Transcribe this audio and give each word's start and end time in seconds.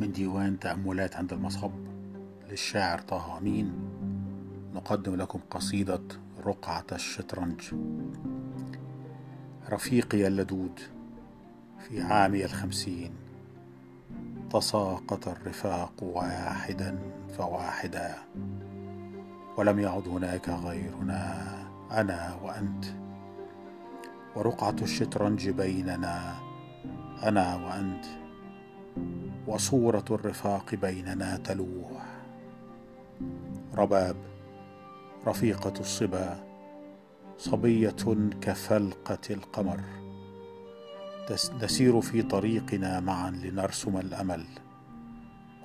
من 0.00 0.12
ديوان 0.12 0.58
تأملات 0.58 1.16
عند 1.16 1.32
المصب 1.32 1.70
للشاعر 2.50 2.98
طه 2.98 3.38
أمين. 3.38 3.72
نقدم 4.74 5.14
لكم 5.14 5.40
قصيدة 5.50 6.00
رقعة 6.46 6.84
الشطرنج. 6.92 7.74
رفيقي 9.70 10.26
اللدود 10.26 10.80
في 11.80 12.02
عامي 12.02 12.44
الخمسين. 12.44 13.12
تساقط 14.50 15.28
الرفاق 15.28 16.02
واحدا 16.02 16.98
فواحدا. 17.38 18.14
ولم 19.56 19.80
يعد 19.80 20.08
هناك 20.08 20.48
غيرنا 20.48 21.54
أنا 21.90 22.38
وأنت. 22.42 22.84
ورقعة 24.36 24.76
الشطرنج 24.82 25.48
بيننا 25.48 26.34
أنا 27.22 27.56
وأنت. 27.56 28.25
وصورة 29.46 30.04
الرفاق 30.10 30.74
بيننا 30.74 31.36
تلوح. 31.36 32.06
رباب 33.74 34.16
رفيقة 35.26 35.72
الصبا 35.80 36.44
صبية 37.38 37.96
كفلقة 38.40 39.18
القمر. 39.30 39.80
نسير 41.62 42.00
في 42.00 42.22
طريقنا 42.22 43.00
معا 43.00 43.30
لنرسم 43.30 43.96
الأمل. 43.96 44.44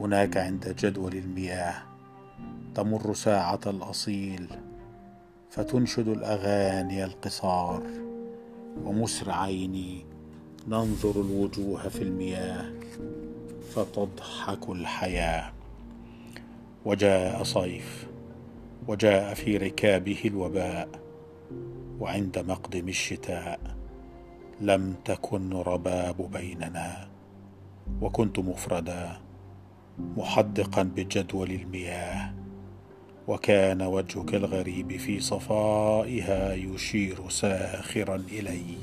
هناك 0.00 0.36
عند 0.36 0.76
جدول 0.78 1.14
المياه 1.14 1.82
تمر 2.74 3.14
ساعة 3.14 3.60
الأصيل 3.66 4.48
فتنشد 5.50 6.08
الأغاني 6.08 7.04
القصار. 7.04 7.82
ومسرعين 8.84 10.06
ننظر 10.68 11.20
الوجوه 11.20 11.88
في 11.88 12.02
المياه 12.02 12.72
فتضحك 13.74 14.68
الحياة. 14.68 15.52
وجاء 16.84 17.42
صيف 17.42 18.06
وجاء 18.88 19.34
في 19.34 19.56
ركابه 19.56 20.18
الوباء 20.24 20.88
وعند 22.00 22.38
مقدم 22.38 22.88
الشتاء 22.88 23.60
لم 24.60 24.94
تكن 25.04 25.52
رباب 25.52 26.30
بيننا. 26.32 27.08
وكنت 28.02 28.38
مفردا 28.38 29.20
محدقا 30.16 30.82
بجدول 30.82 31.50
المياه. 31.50 32.34
وكان 33.28 33.82
وجهك 33.82 34.34
الغريب 34.34 34.96
في 34.96 35.20
صفائها 35.20 36.54
يشير 36.54 37.28
ساخرا 37.28 38.16
إلي. 38.16 38.76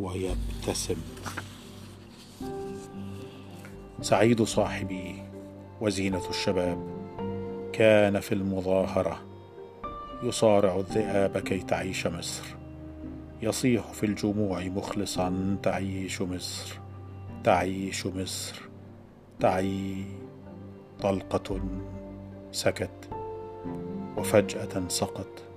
ويبتسم. 0.00 0.96
سعيد 4.00 4.42
صاحبي 4.42 5.22
وزينة 5.80 6.28
الشباب 6.30 6.88
كان 7.72 8.20
في 8.20 8.32
المظاهرة. 8.32 9.20
يصارع 10.22 10.76
الذئاب 10.76 11.38
كي 11.38 11.58
تعيش 11.58 12.06
مصر. 12.06 12.44
يصيح 13.42 13.92
في 13.92 14.06
الجموع 14.06 14.60
مخلصا 14.60 15.56
تعيش 15.62 16.22
مصر 16.22 16.78
تعيش 17.44 18.06
مصر. 18.06 18.62
تعي 19.40 20.04
طلقة 21.02 21.60
سكت 22.52 23.10
وفجأة 24.16 24.88
سقط. 24.88 25.53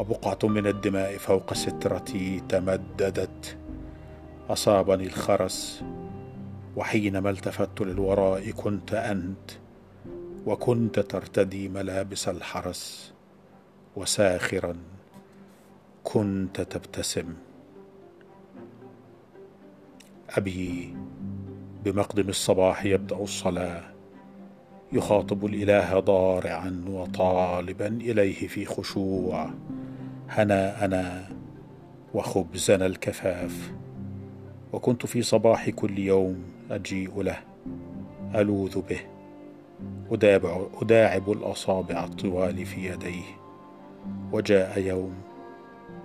وبقعة 0.00 0.48
من 0.48 0.66
الدماء 0.66 1.18
فوق 1.18 1.54
سترتي 1.54 2.42
تمددت. 2.48 3.56
أصابني 4.50 5.06
الخرس 5.06 5.84
وحينما 6.76 7.30
التفت 7.30 7.80
للوراء 7.80 8.50
كنت 8.50 8.94
أنت 8.94 9.50
وكنت 10.46 11.00
ترتدي 11.00 11.68
ملابس 11.68 12.28
الحرس. 12.28 13.12
وساخرا 13.96 14.76
كنت 16.04 16.60
تبتسم. 16.60 17.34
أبي 20.30 20.96
بمقدم 21.84 22.28
الصباح 22.28 22.84
يبدأ 22.84 23.16
الصلاة. 23.16 23.82
يخاطب 24.92 25.46
الإله 25.46 26.00
ضارعا 26.00 26.84
وطالبا 26.88 27.86
إليه 27.86 28.48
في 28.48 28.64
خشوع. 28.64 29.50
هناءنا 30.30 31.28
وخبزنا 32.14 32.86
الكفاف. 32.86 33.72
وكنت 34.72 35.06
في 35.06 35.22
صباح 35.22 35.70
كل 35.70 35.98
يوم 35.98 36.42
أجيء 36.70 37.22
له 37.22 37.38
ألوذ 38.34 38.80
به. 38.80 39.00
أدابع 40.10 40.66
أداعب 40.82 41.32
الأصابع 41.32 42.04
الطوال 42.04 42.66
في 42.66 42.92
يديه. 42.92 43.24
وجاء 44.32 44.78
يوم 44.80 45.14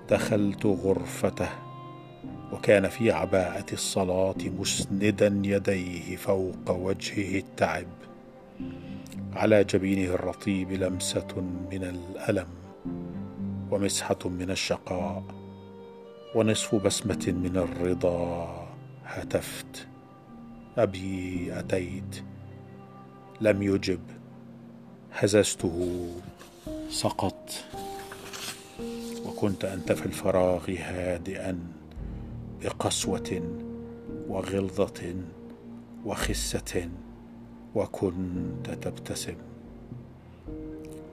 دخلت 0.09 0.65
غرفته 0.65 1.49
وكان 2.53 2.87
في 2.87 3.11
عباءة 3.11 3.73
الصلاة 3.73 4.35
مسندا 4.59 5.41
يديه 5.43 6.15
فوق 6.15 6.69
وجهه 6.71 7.39
التعب. 7.39 7.87
على 9.33 9.63
جبينه 9.63 10.13
الرطيب 10.13 10.71
لمسة 10.71 11.27
من 11.71 11.83
الألم. 11.83 12.64
ومسحة 13.71 14.19
من 14.25 14.51
الشقاء 14.51 15.23
ونصف 16.35 16.75
بسمة 16.75 17.25
من 17.43 17.57
الرضا 17.57 18.67
هتفت. 19.05 19.87
أبي 20.77 21.49
أتيت 21.59 22.23
لم 23.41 23.63
يجب. 23.63 23.99
هززته 25.13 26.07
سقط. 26.89 27.49
وكنت 29.25 29.65
أنت 29.65 29.91
في 29.91 30.05
الفراغ 30.05 30.71
هادئا 30.71 31.59
بقسوة 32.61 33.41
وغلظة 34.27 35.15
وخسة 36.05 36.89
وكنت 37.75 38.69
تبتسم. 38.69 39.35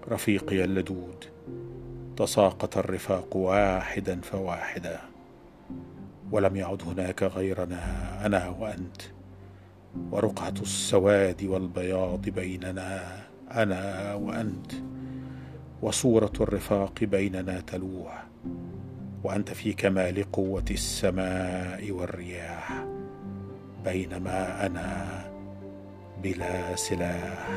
رفيقي 0.08 0.64
اللدود 0.64 1.24
تساقط 2.16 2.76
الرفاق 2.78 3.36
واحدا 3.36 4.20
فواحدا 4.20 5.00
ولم 6.32 6.56
يعد 6.56 6.82
هناك 6.82 7.22
غيرنا 7.22 7.80
أنا 8.26 8.48
وأنت 8.48 9.02
ورقعة 10.10 10.54
السواد 10.62 11.44
والبياض 11.44 12.20
بيننا 12.28 13.02
أنا 13.50 14.14
وأنت 14.14 14.72
وصورة 15.82 16.32
الرفاق 16.40 17.04
بيننا 17.04 17.60
تلوح 17.60 18.24
وأنت 19.24 19.50
في 19.50 19.72
كمال 19.72 20.32
قوة 20.32 20.64
السماء 20.70 21.90
والرياح 21.90 22.84
بينما 23.84 24.66
أنا 24.66 25.18
بلا 26.22 26.76
سلاح. 26.76 27.48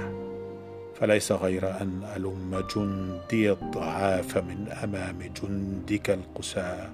فليس 0.95 1.31
غير 1.31 1.81
أن 1.81 2.01
ألم 2.15 2.63
جندي 2.75 3.51
الضعاف 3.51 4.37
من 4.37 4.67
أمام 4.83 5.19
جندك 5.41 6.09
القساة 6.09 6.89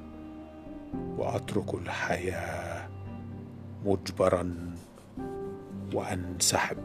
وأترك 1.18 1.74
الحياة 1.74 2.90
مجبرا 3.86 4.76
وأنسحب. 5.94 6.78